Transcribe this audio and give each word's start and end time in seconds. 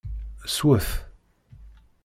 Swet! 0.55 0.87